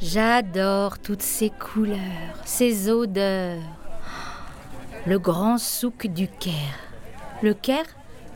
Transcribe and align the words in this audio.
J'adore 0.00 1.00
toutes 1.00 1.22
ces 1.22 1.50
couleurs, 1.50 1.98
ces 2.44 2.88
odeurs. 2.88 3.60
Le 5.06 5.18
grand 5.18 5.58
souk 5.58 6.06
du 6.06 6.28
Caire. 6.28 6.54
Le 7.42 7.52
Caire, 7.52 7.86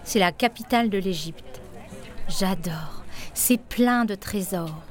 c'est 0.02 0.18
la 0.18 0.32
capitale 0.32 0.90
de 0.90 0.98
l'Égypte. 0.98 1.60
J'adore. 2.28 3.04
C'est 3.32 3.60
plein 3.60 4.04
de 4.04 4.16
trésors. 4.16 4.82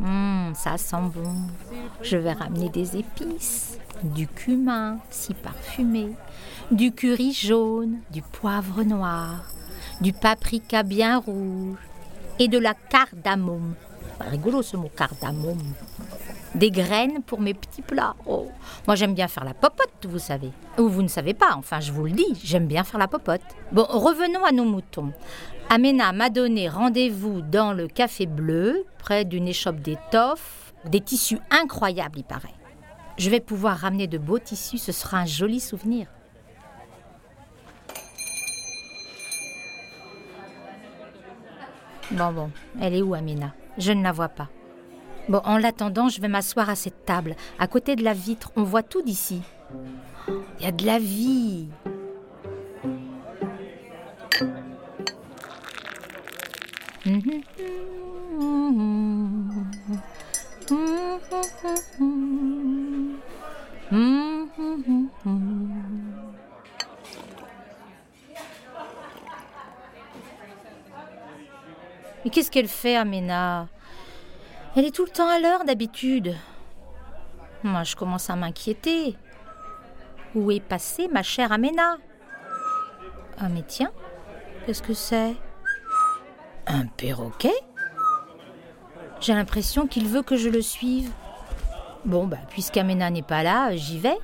Hum, 0.00 0.52
ça 0.54 0.78
sent 0.78 1.10
bon. 1.12 1.34
Je 2.02 2.16
vais 2.16 2.34
ramener 2.34 2.68
des 2.68 2.98
épices, 2.98 3.76
du 4.04 4.28
cumin, 4.28 4.98
si 5.10 5.34
parfumé, 5.34 6.12
du 6.70 6.92
curry 6.92 7.32
jaune, 7.32 7.98
du 8.12 8.22
poivre 8.22 8.84
noir, 8.84 9.50
du 10.00 10.12
paprika 10.12 10.84
bien 10.84 11.18
rouge 11.18 11.78
et 12.38 12.46
de 12.46 12.58
la 12.58 12.74
cardamome. 12.74 13.74
Rigolo 14.20 14.62
ce 14.62 14.76
mot 14.76 14.90
cardamome. 14.96 15.74
Des 16.56 16.70
graines 16.70 17.22
pour 17.22 17.38
mes 17.38 17.52
petits 17.52 17.82
plats. 17.82 18.16
Oh, 18.24 18.48
moi 18.86 18.96
j'aime 18.96 19.12
bien 19.12 19.28
faire 19.28 19.44
la 19.44 19.52
popote, 19.52 20.06
vous 20.08 20.18
savez. 20.18 20.50
Ou 20.78 20.88
vous 20.88 21.02
ne 21.02 21.08
savez 21.08 21.34
pas, 21.34 21.54
enfin 21.54 21.80
je 21.80 21.92
vous 21.92 22.06
le 22.06 22.12
dis, 22.12 22.40
j'aime 22.42 22.66
bien 22.66 22.82
faire 22.82 22.98
la 22.98 23.08
popote. 23.08 23.42
Bon, 23.72 23.84
revenons 23.84 24.42
à 24.42 24.52
nos 24.52 24.64
moutons. 24.64 25.12
Amena 25.68 26.12
m'a 26.12 26.30
donné 26.30 26.70
rendez-vous 26.70 27.42
dans 27.42 27.74
le 27.74 27.88
Café 27.88 28.24
Bleu, 28.24 28.86
près 28.98 29.26
d'une 29.26 29.48
échoppe 29.48 29.80
d'étoffe. 29.80 30.72
Des 30.86 31.02
tissus 31.02 31.40
incroyables, 31.50 32.20
il 32.20 32.24
paraît. 32.24 32.54
Je 33.18 33.28
vais 33.28 33.40
pouvoir 33.40 33.76
ramener 33.76 34.06
de 34.06 34.16
beaux 34.16 34.38
tissus, 34.38 34.78
ce 34.78 34.92
sera 34.92 35.18
un 35.18 35.26
joli 35.26 35.60
souvenir. 35.60 36.06
Bon, 42.12 42.32
bon, 42.32 42.50
elle 42.80 42.94
est 42.94 43.02
où 43.02 43.12
Amina 43.12 43.52
Je 43.76 43.92
ne 43.92 44.02
la 44.02 44.12
vois 44.12 44.28
pas. 44.30 44.48
Bon, 45.28 45.40
en 45.44 45.58
l'attendant, 45.58 46.08
je 46.08 46.20
vais 46.20 46.28
m'asseoir 46.28 46.70
à 46.70 46.76
cette 46.76 47.04
table. 47.04 47.34
À 47.58 47.66
côté 47.66 47.96
de 47.96 48.04
la 48.04 48.12
vitre, 48.12 48.52
on 48.54 48.62
voit 48.62 48.84
tout 48.84 49.02
d'ici. 49.02 49.42
Il 50.58 50.64
y 50.64 50.68
a 50.68 50.72
de 50.72 50.86
la 50.86 51.00
vie. 51.00 51.66
Mais 72.24 72.30
qu'est-ce 72.30 72.50
qu'elle 72.50 72.68
fait, 72.68 72.96
Amena 72.96 73.68
Elle 74.76 74.84
est 74.84 74.94
tout 74.94 75.06
le 75.06 75.10
temps 75.10 75.28
à 75.28 75.40
l'heure 75.40 75.64
d'habitude. 75.64 76.36
Moi, 77.62 77.82
je 77.82 77.96
commence 77.96 78.28
à 78.28 78.36
m'inquiéter. 78.36 79.16
Où 80.34 80.50
est 80.50 80.60
passée 80.60 81.08
ma 81.08 81.22
chère 81.22 81.50
Amena? 81.50 81.96
Ah, 83.38 83.48
mais 83.48 83.64
tiens, 83.66 83.90
qu'est-ce 84.66 84.82
que 84.82 84.92
c'est? 84.92 85.34
Un 86.66 86.84
perroquet? 86.88 87.54
J'ai 89.18 89.32
l'impression 89.32 89.86
qu'il 89.86 90.08
veut 90.08 90.22
que 90.22 90.36
je 90.36 90.50
le 90.50 90.60
suive. 90.60 91.10
Bon, 92.04 92.26
bah, 92.26 92.36
puisqu'Amena 92.50 93.08
n'est 93.08 93.22
pas 93.22 93.42
là, 93.42 93.74
j'y 93.74 93.98
vais. 93.98 94.18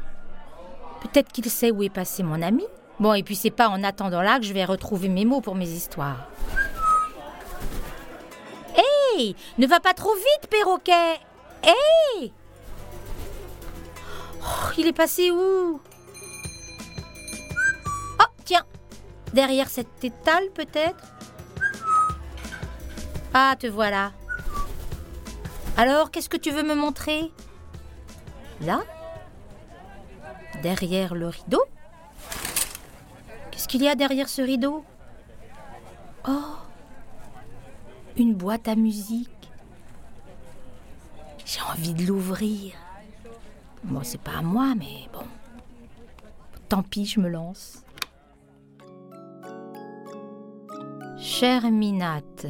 Peut-être 1.00 1.32
qu'il 1.32 1.48
sait 1.48 1.70
où 1.70 1.82
est 1.82 1.88
passé 1.88 2.22
mon 2.22 2.42
ami. 2.42 2.64
Bon, 3.00 3.14
et 3.14 3.22
puis 3.22 3.36
c'est 3.36 3.50
pas 3.50 3.70
en 3.70 3.82
attendant 3.82 4.20
là 4.20 4.38
que 4.38 4.44
je 4.44 4.52
vais 4.52 4.66
retrouver 4.66 5.08
mes 5.08 5.24
mots 5.24 5.40
pour 5.40 5.54
mes 5.54 5.70
histoires. 5.70 6.28
Ne 9.58 9.66
va 9.66 9.80
pas 9.80 9.94
trop 9.94 10.14
vite, 10.14 10.50
perroquet. 10.50 11.20
Hé 11.64 12.32
oh, 14.42 14.72
Il 14.78 14.86
est 14.86 14.92
passé 14.92 15.30
où? 15.30 15.80
Oh, 18.20 18.24
tiens. 18.44 18.64
Derrière 19.32 19.68
cette 19.68 20.02
étale, 20.02 20.50
peut-être? 20.54 21.12
Ah, 23.34 23.54
te 23.58 23.66
voilà. 23.66 24.12
Alors, 25.76 26.10
qu'est-ce 26.10 26.28
que 26.28 26.36
tu 26.36 26.50
veux 26.50 26.62
me 26.62 26.74
montrer? 26.74 27.30
Là? 28.60 28.82
Derrière 30.62 31.14
le 31.14 31.28
rideau? 31.28 31.64
Qu'est-ce 33.50 33.68
qu'il 33.68 33.82
y 33.82 33.88
a 33.88 33.94
derrière 33.94 34.28
ce 34.28 34.42
rideau? 34.42 34.84
Oh 36.28 36.61
une 38.16 38.34
boîte 38.34 38.68
à 38.68 38.76
musique. 38.76 39.28
J'ai 41.44 41.60
envie 41.62 41.94
de 41.94 42.06
l'ouvrir. 42.06 42.74
Bon, 43.84 44.00
c'est 44.02 44.20
pas 44.20 44.38
à 44.38 44.42
moi, 44.42 44.74
mais 44.76 45.08
bon. 45.12 45.26
Tant 46.68 46.82
pis, 46.82 47.06
je 47.06 47.20
me 47.20 47.28
lance. 47.28 47.84
Chère 51.18 51.70
Minate, 51.70 52.46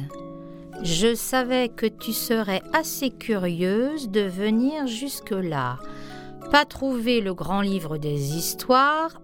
je 0.81 1.15
savais 1.15 1.69
que 1.69 1.85
tu 1.85 2.13
serais 2.13 2.61
assez 2.73 3.11
curieuse 3.11 4.09
de 4.09 4.21
venir 4.21 4.87
jusque-là. 4.87 5.79
Pas 6.51 6.65
trouver 6.65 7.21
le 7.21 7.33
grand 7.33 7.61
livre 7.61 7.97
des 7.97 8.35
histoires, 8.35 9.21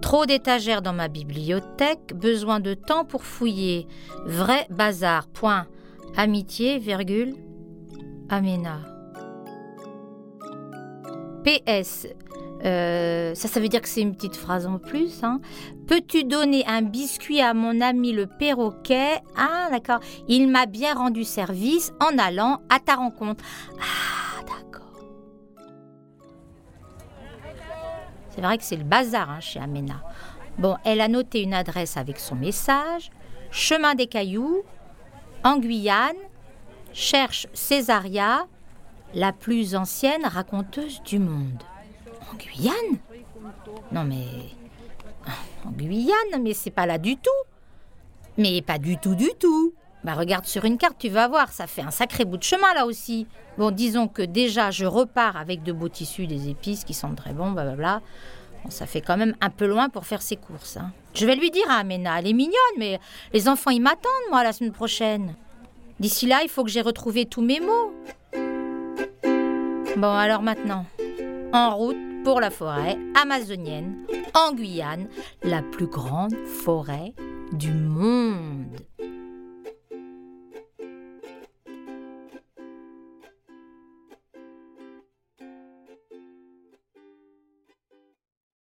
trop 0.00 0.26
d'étagères 0.26 0.82
dans 0.82 0.92
ma 0.92 1.08
bibliothèque, 1.08 2.14
besoin 2.14 2.60
de 2.60 2.74
temps 2.74 3.04
pour 3.04 3.24
fouiller. 3.24 3.86
Vrai 4.24 4.66
bazar. 4.70 5.28
Point. 5.28 5.66
Amitié, 6.16 6.78
virgule. 6.78 7.34
Amena. 8.28 8.80
PS. 11.44 12.06
Euh, 12.64 13.34
ça, 13.34 13.48
ça 13.48 13.60
veut 13.60 13.68
dire 13.68 13.80
que 13.80 13.88
c'est 13.88 14.02
une 14.02 14.14
petite 14.14 14.36
phrase 14.36 14.66
en 14.66 14.78
plus. 14.78 15.22
Hein. 15.22 15.40
Peux-tu 15.86 16.24
donner 16.24 16.64
un 16.66 16.82
biscuit 16.82 17.40
à 17.40 17.54
mon 17.54 17.80
ami 17.80 18.12
le 18.12 18.26
perroquet? 18.26 19.20
Ah, 19.36 19.68
d'accord. 19.70 20.00
Il 20.28 20.48
m'a 20.48 20.66
bien 20.66 20.94
rendu 20.94 21.24
service 21.24 21.92
en 22.00 22.18
allant 22.18 22.60
à 22.68 22.78
ta 22.78 22.96
rencontre. 22.96 23.42
Ah, 23.80 24.19
C'est 28.30 28.40
vrai 28.40 28.58
que 28.58 28.64
c'est 28.64 28.76
le 28.76 28.84
bazar 28.84 29.30
hein, 29.30 29.40
chez 29.40 29.60
Amena. 29.60 30.02
Bon, 30.58 30.76
elle 30.84 31.00
a 31.00 31.08
noté 31.08 31.42
une 31.42 31.54
adresse 31.54 31.96
avec 31.96 32.18
son 32.18 32.36
message. 32.36 33.10
Chemin 33.50 33.94
des 33.94 34.06
Cailloux, 34.06 34.62
en 35.42 35.58
Guyane, 35.58 36.16
cherche 36.92 37.46
Césaria, 37.52 38.46
la 39.14 39.32
plus 39.32 39.74
ancienne 39.74 40.24
raconteuse 40.24 41.02
du 41.02 41.18
monde. 41.18 41.62
En 42.32 42.36
Guyane? 42.36 42.98
Non 43.90 44.04
mais... 44.04 44.26
En 45.64 45.70
Guyane, 45.70 46.42
mais 46.42 46.54
c'est 46.54 46.70
pas 46.70 46.86
là 46.86 46.98
du 46.98 47.16
tout. 47.16 47.30
Mais 48.38 48.62
pas 48.62 48.78
du 48.78 48.96
tout, 48.96 49.14
du 49.14 49.28
tout. 49.38 49.74
Bah 50.02 50.14
regarde 50.14 50.46
sur 50.46 50.64
une 50.64 50.78
carte, 50.78 50.96
tu 50.98 51.08
vas 51.10 51.28
voir, 51.28 51.52
ça 51.52 51.66
fait 51.66 51.82
un 51.82 51.90
sacré 51.90 52.24
bout 52.24 52.38
de 52.38 52.42
chemin 52.42 52.72
là 52.74 52.86
aussi. 52.86 53.26
Bon, 53.58 53.70
disons 53.70 54.08
que 54.08 54.22
déjà 54.22 54.70
je 54.70 54.86
repars 54.86 55.36
avec 55.36 55.62
de 55.62 55.72
beaux 55.72 55.90
tissus, 55.90 56.26
des 56.26 56.48
épices 56.48 56.84
qui 56.84 56.94
sentent 56.94 57.16
très 57.16 57.34
bon, 57.34 57.50
blablabla. 57.50 58.00
Bon, 58.64 58.70
ça 58.70 58.86
fait 58.86 59.02
quand 59.02 59.18
même 59.18 59.34
un 59.40 59.50
peu 59.50 59.66
loin 59.66 59.90
pour 59.90 60.06
faire 60.06 60.22
ses 60.22 60.36
courses. 60.36 60.78
Hein. 60.78 60.92
Je 61.14 61.26
vais 61.26 61.36
lui 61.36 61.50
dire 61.50 61.68
à 61.68 61.80
Amena, 61.80 62.18
elle 62.18 62.28
est 62.28 62.32
mignonne, 62.32 62.54
mais 62.78 62.98
les 63.34 63.48
enfants 63.48 63.70
ils 63.70 63.82
m'attendent 63.82 64.30
moi 64.30 64.42
la 64.42 64.52
semaine 64.52 64.72
prochaine. 64.72 65.34
D'ici 65.98 66.26
là, 66.26 66.40
il 66.42 66.48
faut 66.48 66.64
que 66.64 66.70
j'ai 66.70 66.80
retrouvé 66.80 67.26
tous 67.26 67.42
mes 67.42 67.60
mots. 67.60 67.92
Bon, 69.96 70.14
alors 70.14 70.40
maintenant, 70.40 70.86
en 71.52 71.76
route 71.76 71.98
pour 72.24 72.40
la 72.40 72.50
forêt 72.50 72.96
amazonienne, 73.20 73.96
en 74.32 74.54
Guyane, 74.54 75.08
la 75.42 75.62
plus 75.62 75.86
grande 75.86 76.34
forêt 76.46 77.12
du 77.52 77.72
monde. 77.72 78.76